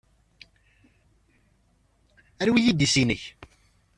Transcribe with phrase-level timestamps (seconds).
[2.41, 3.23] Anwa ay d idis-nnek?